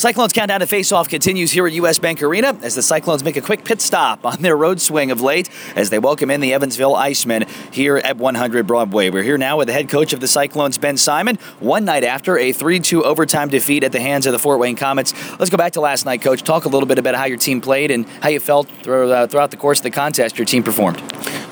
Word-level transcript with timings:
Cyclones 0.00 0.32
countdown 0.32 0.60
to 0.60 0.66
face-off 0.66 1.10
continues 1.10 1.52
here 1.52 1.66
at 1.66 1.74
US 1.74 1.98
Bank 1.98 2.22
Arena 2.22 2.56
as 2.62 2.74
the 2.74 2.80
Cyclones 2.80 3.22
make 3.22 3.36
a 3.36 3.42
quick 3.42 3.66
pit 3.66 3.82
stop 3.82 4.24
on 4.24 4.40
their 4.40 4.56
road 4.56 4.80
swing 4.80 5.10
of 5.10 5.20
late 5.20 5.50
as 5.76 5.90
they 5.90 5.98
welcome 5.98 6.30
in 6.30 6.40
the 6.40 6.54
Evansville 6.54 6.94
Icemen 6.94 7.46
here 7.70 7.98
at 7.98 8.16
100 8.16 8.66
Broadway. 8.66 9.10
We're 9.10 9.22
here 9.22 9.36
now 9.36 9.58
with 9.58 9.66
the 9.66 9.74
head 9.74 9.90
coach 9.90 10.14
of 10.14 10.20
the 10.20 10.26
Cyclones, 10.26 10.78
Ben 10.78 10.96
Simon, 10.96 11.36
one 11.58 11.84
night 11.84 12.02
after 12.02 12.38
a 12.38 12.50
3-2 12.50 13.02
overtime 13.02 13.50
defeat 13.50 13.84
at 13.84 13.92
the 13.92 14.00
hands 14.00 14.24
of 14.24 14.32
the 14.32 14.38
Fort 14.38 14.58
Wayne 14.58 14.74
Komets. 14.74 15.38
Let's 15.38 15.50
go 15.50 15.58
back 15.58 15.74
to 15.74 15.82
last 15.82 16.06
night, 16.06 16.22
Coach. 16.22 16.44
Talk 16.44 16.64
a 16.64 16.70
little 16.70 16.88
bit 16.88 16.98
about 16.98 17.14
how 17.14 17.26
your 17.26 17.36
team 17.36 17.60
played 17.60 17.90
and 17.90 18.08
how 18.22 18.30
you 18.30 18.40
felt 18.40 18.70
uh, 18.88 19.26
throughout 19.26 19.50
the 19.50 19.58
course 19.58 19.80
of 19.80 19.82
the 19.82 19.90
contest 19.90 20.38
your 20.38 20.46
team 20.46 20.62
performed. 20.62 20.96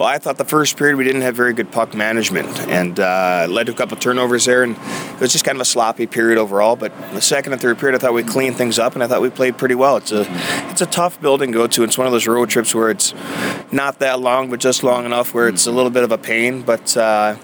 Well, 0.00 0.08
I 0.08 0.16
thought 0.16 0.38
the 0.38 0.46
first 0.46 0.78
period 0.78 0.96
we 0.96 1.04
didn't 1.04 1.20
have 1.20 1.36
very 1.36 1.52
good 1.52 1.70
puck 1.70 1.92
management 1.92 2.48
and 2.70 2.98
uh, 2.98 3.46
led 3.50 3.66
to 3.66 3.72
a 3.72 3.74
couple 3.74 3.98
turnovers 3.98 4.46
there, 4.46 4.62
and 4.62 4.74
it 4.74 5.20
was 5.20 5.30
just 5.30 5.44
kind 5.44 5.56
of 5.56 5.60
a 5.60 5.66
sloppy 5.66 6.06
period 6.06 6.38
overall. 6.38 6.74
But 6.74 6.98
the 7.12 7.20
second 7.20 7.52
and 7.52 7.60
third 7.60 7.78
period, 7.78 7.96
I 7.96 7.98
thought 7.98 8.14
we 8.14 8.22
cleaned 8.22 8.56
things 8.56 8.78
up, 8.78 8.94
and 8.94 9.04
I 9.04 9.06
thought 9.06 9.20
we 9.20 9.28
played 9.28 9.58
pretty 9.58 9.74
well. 9.74 9.98
It's 9.98 10.10
a 10.10 10.24
it's 10.70 10.80
a 10.80 10.86
tough 10.86 11.20
building 11.20 11.52
to 11.52 11.58
go 11.58 11.66
to. 11.66 11.84
It's 11.84 11.98
one 11.98 12.06
of 12.06 12.14
those 12.14 12.26
road 12.26 12.48
trips 12.48 12.74
where 12.74 12.88
it's 12.88 13.12
not 13.72 13.98
that 13.98 14.20
long, 14.20 14.48
but 14.48 14.58
just 14.58 14.82
long 14.82 15.04
enough 15.04 15.34
where 15.34 15.48
it's 15.48 15.66
a 15.66 15.70
little 15.70 15.90
bit 15.90 16.02
of 16.02 16.12
a 16.12 16.16
pain. 16.16 16.62
But 16.62 16.96
uh, 16.96 17.36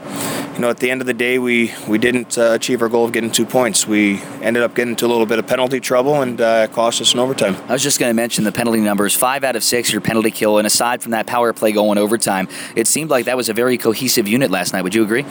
you 0.57 0.63
know, 0.63 0.71
at 0.71 0.79
the 0.79 0.91
end 0.91 1.03
of 1.03 1.07
the 1.07 1.13
day, 1.13 1.39
we 1.39 1.75
we 1.87 1.99
didn't 1.99 2.39
uh, 2.39 2.53
achieve 2.53 2.81
our 2.81 2.89
goal 2.89 3.05
of 3.05 3.13
getting 3.13 3.31
two 3.31 3.45
points. 3.45 3.87
We 3.87 4.23
ended 4.41 4.63
up 4.63 4.75
getting 4.75 4.93
into 4.93 5.05
a 5.05 5.09
little 5.09 5.27
bit 5.27 5.39
of 5.39 5.47
penalty 5.47 5.81
trouble, 5.81 6.23
and 6.23 6.41
uh, 6.41 6.67
cost 6.69 7.03
us 7.03 7.13
in 7.13 7.21
overtime. 7.21 7.57
I 7.69 7.75
was 7.75 7.83
just 7.83 8.01
going 8.01 8.09
to 8.09 8.15
mention 8.15 8.45
the 8.45 8.53
penalty 8.53 8.81
numbers: 8.81 9.15
five 9.15 9.45
out 9.45 9.55
of 9.55 9.63
six, 9.63 9.93
your 9.93 10.01
penalty 10.01 10.31
kill, 10.31 10.57
and 10.57 10.67
aside 10.67 11.03
from 11.03 11.13
that 11.13 11.27
power 11.27 11.53
play 11.53 11.73
going 11.73 11.99
overtime, 11.99 12.49
it 12.75 12.87
seemed 12.87 13.11
like 13.11 13.27
that 13.27 13.37
was 13.37 13.51
a 13.51 13.53
very 13.53 13.77
cohesive 13.77 14.27
unit 14.27 14.51
last 14.51 14.73
night. 14.73 14.81
Would 14.81 14.95
you 14.95 15.05
agree? 15.05 15.27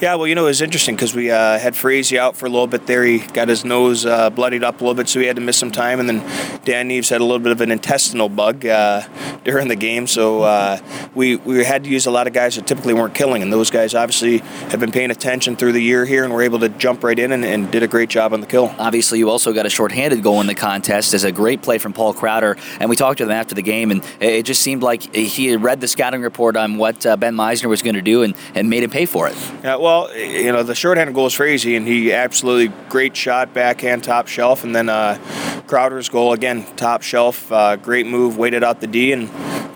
Yeah, 0.00 0.14
well, 0.14 0.26
you 0.26 0.34
know, 0.34 0.44
it 0.44 0.48
was 0.48 0.62
interesting 0.62 0.96
because 0.96 1.14
we 1.14 1.30
uh, 1.30 1.58
had 1.58 1.76
Frazee 1.76 2.18
out 2.18 2.34
for 2.34 2.46
a 2.46 2.50
little 2.50 2.66
bit 2.66 2.86
there. 2.86 3.04
He 3.04 3.18
got 3.18 3.48
his 3.48 3.66
nose 3.66 4.06
uh, 4.06 4.30
bloodied 4.30 4.64
up 4.64 4.80
a 4.80 4.84
little 4.84 4.94
bit, 4.94 5.10
so 5.10 5.20
he 5.20 5.26
had 5.26 5.36
to 5.36 5.42
miss 5.42 5.58
some 5.58 5.70
time. 5.70 6.00
And 6.00 6.08
then 6.08 6.60
Dan 6.64 6.88
Neves 6.88 7.10
had 7.10 7.20
a 7.20 7.24
little 7.24 7.38
bit 7.38 7.52
of 7.52 7.60
an 7.60 7.70
intestinal 7.70 8.30
bug 8.30 8.64
uh, 8.64 9.02
during 9.44 9.68
the 9.68 9.76
game, 9.76 10.06
so 10.06 10.40
uh, 10.40 10.78
we 11.14 11.36
we 11.36 11.64
had 11.64 11.84
to 11.84 11.90
use 11.90 12.06
a 12.06 12.10
lot 12.10 12.26
of 12.26 12.32
guys 12.32 12.56
that 12.56 12.66
typically 12.66 12.94
weren't 12.94 13.14
killing, 13.14 13.42
and 13.42 13.52
those 13.52 13.70
guys 13.70 13.94
obviously 13.94 14.42
have 14.70 14.78
been 14.78 14.92
paying 14.92 15.10
attention 15.10 15.56
through 15.56 15.72
the 15.72 15.82
year 15.82 16.04
here 16.04 16.22
and 16.22 16.32
were 16.32 16.42
able 16.42 16.60
to 16.60 16.68
jump 16.68 17.02
right 17.02 17.18
in 17.18 17.32
and, 17.32 17.44
and 17.44 17.72
did 17.72 17.82
a 17.82 17.88
great 17.88 18.08
job 18.08 18.32
on 18.32 18.40
the 18.40 18.46
kill. 18.46 18.72
Obviously, 18.78 19.18
you 19.18 19.28
also 19.28 19.52
got 19.52 19.66
a 19.66 19.68
shorthanded 19.68 20.22
goal 20.22 20.40
in 20.40 20.46
the 20.46 20.54
contest 20.54 21.12
as 21.12 21.24
a 21.24 21.32
great 21.32 21.60
play 21.60 21.78
from 21.78 21.92
Paul 21.92 22.14
Crowder, 22.14 22.56
and 22.78 22.88
we 22.88 22.94
talked 22.94 23.18
to 23.18 23.24
them 23.24 23.32
after 23.32 23.56
the 23.56 23.62
game, 23.62 23.90
and 23.90 24.04
it 24.20 24.44
just 24.44 24.62
seemed 24.62 24.82
like 24.82 25.14
he 25.14 25.48
had 25.48 25.62
read 25.62 25.80
the 25.80 25.88
scouting 25.88 26.22
report 26.22 26.56
on 26.56 26.76
what 26.76 27.04
uh, 27.04 27.16
Ben 27.16 27.34
Meisner 27.34 27.68
was 27.68 27.82
going 27.82 27.96
to 27.96 28.02
do 28.02 28.22
and, 28.22 28.36
and 28.54 28.70
made 28.70 28.84
him 28.84 28.90
pay 28.90 29.06
for 29.06 29.26
it. 29.26 29.34
Yeah, 29.64 29.76
well, 29.76 30.16
you 30.16 30.52
know, 30.52 30.62
the 30.62 30.76
shorthanded 30.76 31.16
goal 31.16 31.26
is 31.26 31.36
crazy, 31.36 31.74
and 31.74 31.86
he 31.86 32.12
absolutely 32.12 32.72
great 32.88 33.16
shot, 33.16 33.52
backhand, 33.52 34.04
top 34.04 34.28
shelf, 34.28 34.62
and 34.62 34.74
then 34.74 34.88
uh, 34.88 35.18
Crowder's 35.66 36.08
goal 36.08 36.32
again, 36.32 36.64
top 36.76 37.02
shelf, 37.02 37.50
uh, 37.50 37.74
great 37.74 38.06
move, 38.06 38.38
waited 38.38 38.62
out 38.62 38.80
the 38.80 38.86
D, 38.86 39.12
and 39.12 39.28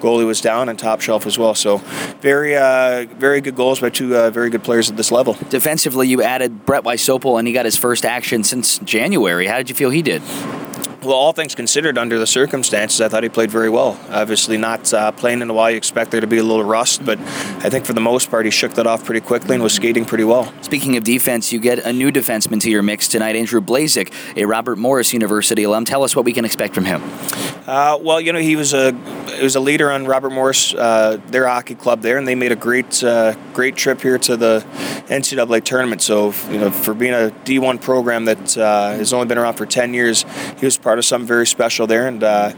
goalie 0.05 0.27
was 0.27 0.41
down 0.41 0.69
and 0.69 0.79
top 0.79 1.01
shelf 1.01 1.27
as 1.27 1.39
well. 1.39 1.55
So 1.55 1.79
very, 2.21 2.57
uh, 2.57 3.07
very 3.17 3.41
good 3.41 3.57
goals 3.57 3.81
by 3.81 3.91
two 3.91 4.15
uh, 4.15 4.31
very 4.31 4.51
good 4.51 4.63
players 4.63 4.91
at 4.91 4.97
this 4.97 5.11
level. 5.11 5.37
Defensively, 5.49 6.09
you 6.09 6.23
added 6.23 6.67
Brett 6.67 6.85
Wysopal, 6.85 7.39
and 7.39 7.49
he 7.49 7.55
got 7.55 7.65
his 7.65 7.77
first 7.77 8.05
action 8.05 8.45
since 8.45 8.79
January. 8.79 9.47
How 9.47 9.57
did 9.57 9.69
you 9.69 9.75
feel 9.75 9.91
he 9.91 10.03
did? 10.03 10.23
Well, 11.05 11.13
all 11.13 11.35
things 11.35 11.55
considered, 11.55 11.99
under 11.99 12.19
the 12.19 12.27
circumstances, 12.27 13.03
I 13.03 13.09
thought 13.11 13.23
he 13.23 13.29
played 13.29 13.51
very 13.51 13.69
well. 13.69 14.01
Obviously, 14.09 14.57
not 14.57 14.93
uh, 14.95 15.13
playing 15.13 15.43
in 15.43 15.51
a 15.51 15.53
while, 15.53 15.71
you 15.71 15.77
expect 15.77 16.11
there 16.11 16.23
to 16.23 16.27
be 16.27 16.39
a 16.39 16.43
little 16.43 16.65
rust, 16.65 17.05
but 17.05 17.19
I 17.19 17.69
think 17.69 17.85
for 17.85 17.93
the 17.93 18.01
most 18.01 18.31
part, 18.31 18.47
he 18.47 18.51
shook 18.51 18.73
that 18.75 18.87
off 18.87 19.05
pretty 19.05 19.21
quickly 19.21 19.55
and 19.55 19.63
was 19.63 19.75
skating 19.75 20.07
pretty 20.07 20.25
well. 20.25 20.51
Speaking 20.63 20.97
of 20.97 21.05
defense, 21.05 21.53
you 21.53 21.61
get 21.61 21.81
a 21.81 21.93
new 21.93 22.11
defenseman 22.11 22.59
to 22.63 22.71
your 22.71 22.83
mix 22.83 23.07
tonight, 23.07 23.37
Andrew 23.37 23.61
Blazik, 23.61 24.15
a 24.35 24.47
Robert 24.47 24.79
Morris 24.79 25.13
University 25.13 25.65
alum. 25.65 25.85
Tell 25.85 26.05
us 26.05 26.17
what 26.17 26.25
we 26.25 26.33
can 26.33 26.47
expect 26.47 26.75
from 26.75 26.87
him. 26.87 27.03
Uh, 27.67 27.99
well, 28.01 28.21
you 28.21 28.33
know, 28.33 28.39
he 28.39 28.57
was 28.57 28.73
a 28.73 28.93
he 29.37 29.43
was 29.43 29.57
a 29.57 29.61
leader 29.61 29.91
on 29.91 30.07
Robert 30.07 30.31
Morris, 30.31 30.75
uh, 30.75 31.19
their 31.29 31.47
hockey 31.47 31.75
club 31.75 32.03
there, 32.03 32.19
and 32.19 32.29
they 32.29 32.35
made 32.35 32.53
a 32.53 32.57
great 32.57 33.03
uh, 33.03 33.35
great 33.53 33.77
trip 33.77 34.01
here 34.01 34.19
to 34.19 34.37
the 34.37 34.65
NCAA 35.09 35.65
tournament. 35.65 36.03
So, 36.03 36.33
you 36.51 36.59
know, 36.59 36.71
for 36.71 36.95
being 36.95 37.13
a 37.13 37.31
D1 37.45 37.81
program 37.81 38.27
that 38.27 38.57
uh, 38.57 38.93
has 38.93 39.13
only 39.13 39.27
been 39.27 39.39
around 39.39 39.55
for 39.55 39.67
10 39.67 39.95
years, 39.95 40.25
he 40.59 40.65
was 40.65 40.79
part 40.79 40.94
of 40.99 41.05
something 41.05 41.27
very 41.27 41.47
special 41.47 41.87
there, 41.87 42.07
and 42.07 42.23
uh, 42.23 42.53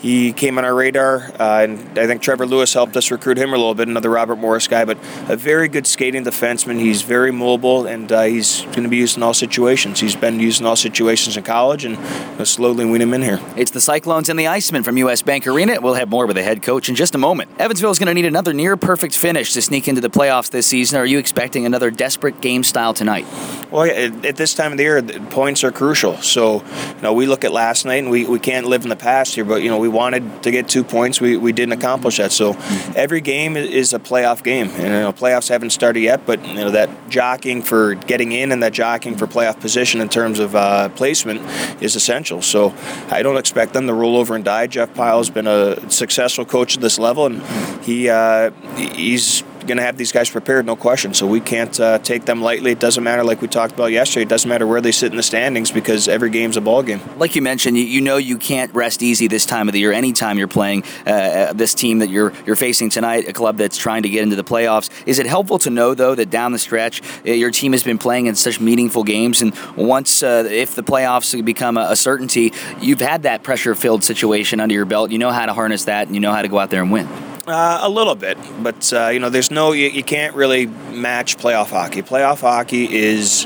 he 0.00 0.32
came 0.32 0.56
on 0.58 0.64
our 0.64 0.74
radar. 0.74 1.30
Uh, 1.38 1.60
and 1.64 1.98
I 1.98 2.06
think 2.06 2.22
Trevor 2.22 2.46
Lewis 2.46 2.72
helped 2.72 2.96
us 2.96 3.10
recruit 3.10 3.36
him 3.36 3.50
a 3.50 3.56
little 3.56 3.74
bit, 3.74 3.88
another 3.88 4.10
Robert 4.10 4.36
Morris 4.36 4.66
guy, 4.66 4.84
but 4.84 4.96
a 5.28 5.36
very 5.36 5.68
good 5.68 5.86
skating 5.86 6.24
defenseman. 6.24 6.78
He's 6.78 7.02
very 7.02 7.30
mobile, 7.30 7.86
and 7.86 8.10
uh, 8.10 8.22
he's 8.22 8.62
going 8.62 8.82
to 8.84 8.88
be 8.88 8.96
used 8.96 9.16
in 9.16 9.22
all 9.22 9.34
situations. 9.34 10.00
He's 10.00 10.16
been 10.16 10.40
used 10.40 10.60
in 10.60 10.66
all 10.66 10.76
situations 10.76 11.36
in 11.36 11.44
college, 11.44 11.84
and 11.84 11.98
we'll 12.36 12.46
slowly 12.46 12.84
wean 12.84 13.02
him 13.02 13.12
in 13.12 13.22
here. 13.22 13.40
It's 13.56 13.70
the 13.70 13.80
Cyclones 13.80 14.28
and 14.28 14.38
the 14.38 14.46
Icemen 14.46 14.84
from 14.84 14.96
US 14.98 15.22
Bank 15.22 15.46
Arena. 15.46 15.78
We'll 15.80 15.94
have 15.94 16.08
more 16.08 16.26
with 16.26 16.36
the 16.36 16.42
head 16.42 16.62
coach 16.62 16.88
in 16.88 16.94
just 16.94 17.14
a 17.14 17.18
moment. 17.18 17.50
Evansville 17.58 17.90
is 17.90 17.98
going 17.98 18.08
to 18.08 18.14
need 18.14 18.24
another 18.24 18.54
near 18.54 18.76
perfect 18.76 19.14
finish 19.14 19.52
to 19.52 19.62
sneak 19.62 19.86
into 19.86 20.00
the 20.00 20.10
playoffs 20.10 20.50
this 20.50 20.66
season. 20.66 20.98
Are 20.98 21.06
you 21.06 21.18
expecting 21.18 21.66
another 21.66 21.90
desperate 21.90 22.40
game 22.40 22.64
style 22.64 22.94
tonight? 22.94 23.26
Well, 23.70 23.84
at 23.84 24.36
this 24.36 24.54
time 24.54 24.72
of 24.72 24.78
the 24.78 24.84
year, 24.84 25.02
points 25.02 25.62
are 25.62 25.70
crucial. 25.70 26.16
So, 26.18 26.64
you 26.96 27.02
know, 27.02 27.12
we 27.12 27.26
look 27.26 27.44
at 27.44 27.52
last 27.52 27.84
night, 27.84 28.02
and 28.02 28.10
we, 28.10 28.24
we 28.24 28.38
can't 28.38 28.66
live 28.66 28.82
in 28.82 28.88
the 28.88 28.96
past 28.96 29.34
here, 29.34 29.44
but, 29.44 29.62
you 29.62 29.68
know, 29.68 29.78
we 29.78 29.89
wanted 29.90 30.42
to 30.44 30.50
get 30.50 30.68
two 30.68 30.84
points. 30.84 31.20
We, 31.20 31.36
we 31.36 31.52
didn't 31.52 31.72
accomplish 31.72 32.16
that. 32.16 32.32
So, 32.32 32.56
every 32.96 33.20
game 33.20 33.56
is 33.56 33.92
a 33.92 33.98
playoff 33.98 34.42
game. 34.42 34.68
And, 34.70 34.82
you 34.82 34.88
know, 34.88 35.12
playoffs 35.12 35.48
haven't 35.48 35.70
started 35.70 36.00
yet, 36.00 36.24
but, 36.24 36.44
you 36.46 36.54
know, 36.54 36.70
that 36.70 37.10
jockeying 37.10 37.62
for 37.62 37.94
getting 37.94 38.32
in 38.32 38.52
and 38.52 38.62
that 38.62 38.72
jockeying 38.72 39.16
for 39.16 39.26
playoff 39.26 39.60
position 39.60 40.00
in 40.00 40.08
terms 40.08 40.38
of 40.38 40.54
uh, 40.54 40.88
placement 40.90 41.42
is 41.82 41.96
essential. 41.96 42.40
So, 42.40 42.74
I 43.10 43.22
don't 43.22 43.36
expect 43.36 43.74
them 43.74 43.86
to 43.86 43.94
roll 43.94 44.16
over 44.16 44.34
and 44.34 44.44
die. 44.44 44.66
Jeff 44.66 44.94
Pyle 44.94 45.18
has 45.18 45.30
been 45.30 45.46
a 45.46 45.90
successful 45.90 46.44
coach 46.44 46.76
at 46.76 46.80
this 46.80 46.98
level, 46.98 47.26
and 47.26 47.42
he 47.84 48.08
uh, 48.08 48.50
he's 48.76 49.42
going 49.66 49.78
to 49.78 49.82
have 49.82 49.96
these 49.96 50.12
guys 50.12 50.30
prepared, 50.30 50.66
no 50.66 50.76
question. 50.76 51.14
So 51.14 51.26
we 51.26 51.40
can't 51.40 51.78
uh, 51.78 51.98
take 51.98 52.24
them 52.24 52.42
lightly. 52.42 52.72
It 52.72 52.80
doesn't 52.80 53.02
matter, 53.02 53.24
like 53.24 53.40
we 53.40 53.48
talked 53.48 53.72
about 53.72 53.92
yesterday. 53.92 54.22
It 54.22 54.28
doesn't 54.28 54.48
matter 54.48 54.66
where 54.66 54.80
they 54.80 54.92
sit 54.92 55.12
in 55.12 55.16
the 55.16 55.22
standings 55.22 55.70
because 55.70 56.08
every 56.08 56.30
game's 56.30 56.56
a 56.56 56.60
ball 56.60 56.82
game. 56.82 57.00
Like 57.18 57.36
you 57.36 57.42
mentioned, 57.42 57.76
you, 57.76 57.84
you 57.84 58.00
know 58.00 58.16
you 58.16 58.38
can't 58.38 58.72
rest 58.74 59.02
easy 59.02 59.26
this 59.28 59.46
time 59.46 59.68
of 59.68 59.72
the 59.72 59.80
year. 59.80 59.92
Anytime 59.92 60.38
you're 60.38 60.48
playing 60.48 60.84
uh, 61.06 61.52
this 61.52 61.74
team 61.74 61.98
that 62.00 62.10
you're 62.10 62.32
you're 62.46 62.56
facing 62.56 62.90
tonight, 62.90 63.28
a 63.28 63.32
club 63.32 63.56
that's 63.56 63.76
trying 63.76 64.02
to 64.02 64.08
get 64.08 64.22
into 64.22 64.36
the 64.36 64.44
playoffs, 64.44 64.90
is 65.06 65.18
it 65.18 65.26
helpful 65.26 65.58
to 65.60 65.70
know 65.70 65.94
though 65.94 66.14
that 66.14 66.30
down 66.30 66.52
the 66.52 66.58
stretch 66.58 67.02
uh, 67.26 67.32
your 67.32 67.50
team 67.50 67.72
has 67.72 67.82
been 67.82 67.98
playing 67.98 68.26
in 68.26 68.34
such 68.34 68.60
meaningful 68.60 69.04
games, 69.04 69.42
and 69.42 69.54
once 69.76 70.22
uh, 70.22 70.46
if 70.50 70.74
the 70.74 70.82
playoffs 70.82 71.44
become 71.44 71.76
a, 71.76 71.88
a 71.90 71.96
certainty, 71.96 72.52
you've 72.80 73.00
had 73.00 73.22
that 73.22 73.42
pressure-filled 73.42 74.04
situation 74.04 74.60
under 74.60 74.74
your 74.74 74.84
belt. 74.84 75.10
You 75.10 75.18
know 75.18 75.30
how 75.30 75.46
to 75.46 75.52
harness 75.52 75.84
that, 75.84 76.06
and 76.06 76.14
you 76.14 76.20
know 76.20 76.32
how 76.32 76.42
to 76.42 76.48
go 76.48 76.58
out 76.58 76.70
there 76.70 76.82
and 76.82 76.90
win. 76.90 77.29
Uh, 77.50 77.80
a 77.82 77.88
little 77.88 78.14
bit, 78.14 78.38
but 78.62 78.92
uh, 78.92 79.08
you 79.08 79.18
know, 79.18 79.28
there's 79.28 79.50
no 79.50 79.72
you, 79.72 79.88
you, 79.88 80.04
can't 80.04 80.36
really 80.36 80.66
match 80.66 81.36
playoff 81.36 81.70
hockey. 81.70 82.00
Playoff 82.00 82.42
hockey 82.42 82.84
is 82.84 83.44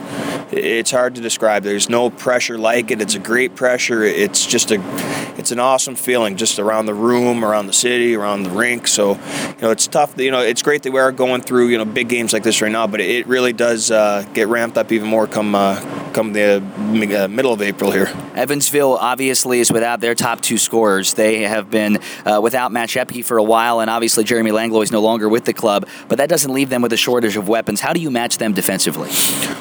it's 0.53 0.91
hard 0.91 1.15
to 1.15 1.23
describe. 1.23 1.63
There's 1.63 1.89
no 1.89 2.11
pressure 2.11 2.59
like 2.59 2.91
it. 2.91 3.01
It's 3.01 3.15
a 3.15 3.19
great 3.19 3.55
pressure. 3.55 4.03
It's 4.03 4.45
just 4.45 4.71
a 4.73 4.79
it's 5.39 5.53
an 5.53 5.59
awesome 5.59 5.97
feeling 5.97 6.37
just 6.37 6.59
around 6.59 6.85
the 6.85 6.93
room, 6.93 7.43
around 7.43 7.67
the 7.67 7.73
city, 7.73 8.15
around 8.15 8.43
the 8.43 8.51
rink. 8.51 8.89
So 8.89 9.13
you 9.13 9.63
know, 9.63 9.71
it's 9.71 9.87
tough. 9.87 10.19
You 10.19 10.31
know, 10.31 10.41
it's 10.41 10.61
great 10.61 10.83
that 10.83 10.93
we 10.93 11.01
are 11.01 11.11
going 11.11 11.41
through 11.41 11.69
you 11.69 11.79
know 11.79 11.87
big 11.87 12.11
games 12.11 12.35
like 12.35 12.43
this 12.43 12.61
right 12.61 12.71
now, 12.71 12.87
but 12.87 13.01
it 13.01 13.27
really 13.27 13.55
does 13.55 13.91
uh, 13.91 14.27
get 14.35 14.49
ramped 14.49 14.77
up 14.77 14.93
even 14.93 15.09
more 15.09 15.27
come 15.27 15.55
uh, 15.55 15.81
come 16.15 16.33
the 16.33 16.57
uh, 16.57 17.29
middle 17.29 17.53
of 17.53 17.61
April 17.61 17.91
here. 17.91 18.07
Evansville 18.35 18.97
obviously 18.97 19.61
is 19.61 19.71
without 19.71 20.01
their 20.01 20.15
top 20.15 20.41
two 20.41 20.57
scorers. 20.57 21.15
They 21.15 21.43
have 21.43 21.71
been 21.71 21.99
uh, 22.25 22.41
without 22.43 22.73
Matt 22.73 22.89
Shepke 22.89 23.25
for 23.25 23.37
a 23.37 23.43
while, 23.43 23.81
and 23.81 23.91
obviously 23.91 24.25
Jeremy 24.25 24.53
Langlois 24.53 24.83
is 24.83 24.93
no 24.93 25.01
longer 25.01 25.29
with 25.29 25.45
the 25.45 25.53
club, 25.53 25.89
but 26.09 26.19
that 26.19 26.29
doesn't 26.29 26.53
leave 26.53 26.71
them 26.71 26.81
with 26.81 26.93
a 26.93 26.97
shortage 26.97 27.37
of 27.37 27.49
weapons. 27.49 27.81
How 27.81 27.93
do 27.93 28.01
you 28.01 28.11
match 28.11 28.39
them 28.39 28.53
defensively? 28.53 29.11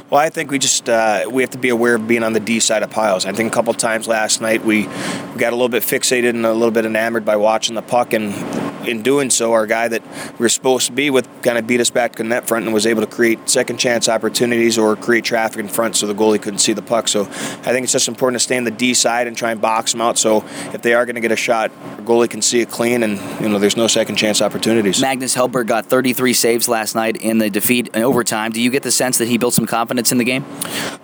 Well, 0.09 0.21
I 0.21 0.29
think 0.29 0.51
we 0.51 0.59
just 0.59 0.87
uh, 0.87 1.25
we 1.29 1.41
have 1.41 1.51
to 1.51 1.57
be 1.57 1.69
aware 1.69 1.95
of 1.95 2.07
being 2.07 2.23
on 2.23 2.33
the 2.33 2.39
D 2.39 2.59
side 2.59 2.83
of 2.83 2.91
piles. 2.91 3.25
I 3.25 3.33
think 3.33 3.51
a 3.51 3.55
couple 3.55 3.73
times 3.73 4.07
last 4.07 4.41
night 4.41 4.63
we, 4.63 4.87
we 4.87 5.39
got 5.39 5.53
a 5.53 5.55
little 5.55 5.69
bit 5.69 5.83
fixated 5.83 6.29
and 6.29 6.45
a 6.45 6.53
little 6.53 6.71
bit 6.71 6.85
enamored 6.85 7.25
by 7.25 7.35
watching 7.35 7.75
the 7.75 7.81
puck, 7.81 8.13
and 8.13 8.31
in 8.87 9.01
doing 9.01 9.29
so, 9.29 9.53
our 9.53 9.65
guy 9.65 9.87
that 9.87 10.01
we 10.39 10.45
are 10.45 10.49
supposed 10.49 10.87
to 10.87 10.93
be 10.93 11.09
with 11.09 11.27
kind 11.41 11.57
of 11.57 11.67
beat 11.67 11.79
us 11.79 11.89
back 11.89 12.13
to 12.13 12.23
the 12.23 12.29
net 12.29 12.47
front 12.47 12.65
and 12.65 12.73
was 12.73 12.85
able 12.85 13.01
to 13.01 13.07
create 13.07 13.49
second 13.49 13.77
chance 13.77 14.09
opportunities 14.09 14.77
or 14.77 14.95
create 14.95 15.23
traffic 15.23 15.59
in 15.59 15.67
front 15.67 15.95
so 15.95 16.07
the 16.07 16.13
goalie 16.13 16.41
couldn't 16.41 16.59
see 16.59 16.73
the 16.73 16.81
puck. 16.81 17.07
So 17.07 17.21
I 17.23 17.71
think 17.71 17.83
it's 17.83 17.93
just 17.93 18.07
important 18.07 18.39
to 18.39 18.43
stay 18.43 18.57
on 18.57 18.63
the 18.63 18.71
D 18.71 18.93
side 18.93 19.27
and 19.27 19.35
try 19.35 19.51
and 19.51 19.61
box 19.61 19.91
them 19.91 20.01
out. 20.01 20.17
So 20.17 20.43
if 20.73 20.81
they 20.81 20.93
are 20.93 21.05
going 21.05 21.15
to 21.15 21.21
get 21.21 21.31
a 21.31 21.35
shot, 21.35 21.71
the 21.97 22.03
goalie 22.03 22.29
can 22.29 22.41
see 22.41 22.61
it 22.61 22.69
clean, 22.69 23.03
and 23.03 23.19
you 23.41 23.49
know 23.49 23.59
there's 23.59 23.77
no 23.77 23.87
second 23.87 24.15
chance 24.15 24.41
opportunities. 24.41 25.01
Magnus 25.01 25.35
Hellberg 25.35 25.67
got 25.67 25.85
33 25.85 26.33
saves 26.33 26.67
last 26.67 26.95
night 26.95 27.17
in 27.17 27.37
the 27.37 27.49
defeat 27.49 27.87
in 27.93 28.03
overtime. 28.03 28.51
Do 28.51 28.61
you 28.61 28.69
get 28.69 28.83
the 28.83 28.91
sense 28.91 29.17
that 29.17 29.27
he 29.27 29.37
built 29.37 29.53
some 29.53 29.65
confidence 29.65 30.11
in 30.11 30.17
the 30.17 30.23
game? 30.23 30.45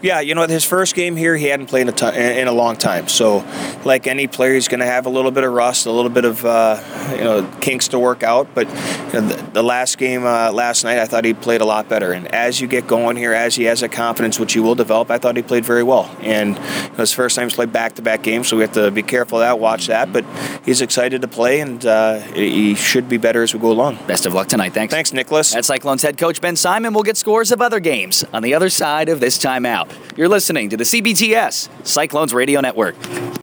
Yeah, 0.01 0.19
you 0.19 0.35
know 0.35 0.47
his 0.47 0.65
first 0.65 0.95
game 0.95 1.15
here, 1.15 1.35
he 1.35 1.45
hadn't 1.45 1.67
played 1.67 1.83
in 1.83 1.89
a, 1.89 1.91
ton, 1.91 2.15
in 2.15 2.47
a 2.47 2.51
long 2.51 2.75
time. 2.75 3.07
So 3.07 3.45
like 3.83 4.07
any 4.07 4.27
player, 4.27 4.53
he's 4.53 4.67
going 4.67 4.79
to 4.79 4.85
have 4.85 5.05
a 5.05 5.09
little 5.09 5.31
bit 5.31 5.43
of 5.43 5.53
rust, 5.53 5.85
a 5.85 5.91
little 5.91 6.11
bit 6.11 6.25
of 6.25 6.45
uh, 6.45 6.81
you 7.11 7.23
know 7.23 7.49
kinks 7.69 7.87
to 7.89 7.99
work 7.99 8.23
out. 8.23 8.47
But 8.55 8.67
you 8.67 9.21
know, 9.21 9.27
the, 9.27 9.51
the, 9.51 9.63
last 9.63 9.99
game 9.99 10.25
uh, 10.25 10.51
last 10.51 10.83
night, 10.83 10.97
I 10.97 11.05
thought 11.05 11.23
he 11.23 11.35
played 11.35 11.61
a 11.61 11.65
lot 11.65 11.87
better. 11.87 12.13
And 12.13 12.27
as 12.33 12.59
you 12.59 12.67
get 12.67 12.87
going 12.87 13.15
here, 13.15 13.31
as 13.31 13.55
he 13.55 13.65
has 13.65 13.81
that 13.81 13.91
confidence, 13.91 14.39
which 14.39 14.53
he 14.53 14.59
will 14.59 14.73
develop, 14.73 15.11
I 15.11 15.19
thought 15.19 15.35
he 15.35 15.43
played 15.43 15.65
very 15.65 15.83
well. 15.83 16.09
And 16.21 16.57
it 16.57 16.97
was 16.97 17.13
first 17.13 17.35
time 17.35 17.45
he's 17.45 17.55
played 17.55 17.71
back-to-back 17.71 18.23
games, 18.23 18.47
so 18.47 18.57
we 18.57 18.63
have 18.63 18.71
to 18.73 18.89
be 18.89 19.03
careful 19.03 19.37
of 19.37 19.41
that, 19.41 19.59
watch 19.59 19.85
that. 19.85 20.11
But 20.11 20.25
he's 20.65 20.81
excited 20.81 21.21
to 21.21 21.27
play, 21.27 21.59
and 21.59 21.85
uh, 21.85 22.19
he 22.33 22.73
should 22.73 23.07
be 23.07 23.17
better 23.17 23.43
as 23.43 23.53
we 23.53 23.59
go 23.59 23.71
along. 23.71 23.99
Best 24.07 24.25
of 24.25 24.33
luck 24.33 24.47
tonight. 24.47 24.73
Thanks. 24.73 24.91
Thanks, 24.91 25.13
Nicholas. 25.13 25.55
At 25.55 25.65
Cyclones 25.65 26.01
head 26.01 26.17
coach 26.17 26.41
Ben 26.41 26.55
Simon 26.55 26.93
will 26.93 27.03
get 27.03 27.17
scores 27.17 27.51
of 27.51 27.61
other 27.61 27.79
games 27.79 28.25
on 28.33 28.41
the 28.41 28.55
other 28.55 28.71
side 28.71 29.09
of 29.09 29.19
this 29.19 29.37
timeout. 29.37 29.91
You're 30.17 30.27
listening 30.27 30.69
to 30.69 30.77
the 30.77 30.85
CBTS 30.85 31.85
Cyclones 31.85 32.33
Radio 32.33 32.61
Network. 32.61 32.95